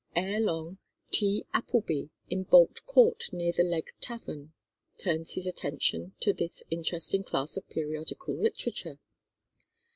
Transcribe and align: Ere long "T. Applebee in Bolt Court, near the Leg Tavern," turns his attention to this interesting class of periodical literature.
Ere 0.15 0.39
long 0.39 0.79
"T. 1.11 1.45
Applebee 1.53 2.09
in 2.27 2.41
Bolt 2.43 2.83
Court, 2.87 3.31
near 3.31 3.53
the 3.53 3.61
Leg 3.61 3.91
Tavern," 3.99 4.51
turns 4.97 5.33
his 5.35 5.45
attention 5.45 6.15
to 6.21 6.33
this 6.33 6.63
interesting 6.71 7.23
class 7.23 7.55
of 7.55 7.69
periodical 7.69 8.33
literature. 8.35 8.97